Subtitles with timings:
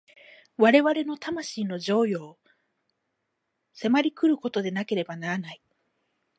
[0.57, 2.39] 我々の魂の譲与を
[3.71, 5.61] 迫り来ることでなければならない。